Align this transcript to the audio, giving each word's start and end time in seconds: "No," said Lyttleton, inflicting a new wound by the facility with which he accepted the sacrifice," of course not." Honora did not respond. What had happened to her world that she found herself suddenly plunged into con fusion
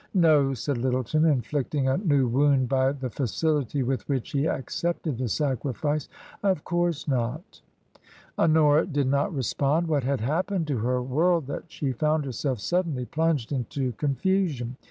"No," 0.15 0.55
said 0.55 0.79
Lyttleton, 0.79 1.25
inflicting 1.25 1.87
a 1.87 1.95
new 1.99 2.27
wound 2.27 2.67
by 2.67 2.91
the 2.91 3.11
facility 3.11 3.83
with 3.83 4.09
which 4.09 4.31
he 4.31 4.47
accepted 4.47 5.19
the 5.19 5.27
sacrifice," 5.27 6.09
of 6.41 6.63
course 6.63 7.07
not." 7.07 7.61
Honora 8.39 8.87
did 8.87 9.05
not 9.05 9.31
respond. 9.31 9.85
What 9.87 10.03
had 10.03 10.21
happened 10.21 10.65
to 10.69 10.79
her 10.79 11.03
world 11.03 11.45
that 11.45 11.65
she 11.67 11.91
found 11.91 12.25
herself 12.25 12.59
suddenly 12.59 13.05
plunged 13.05 13.51
into 13.51 13.91
con 13.91 14.15
fusion 14.15 14.75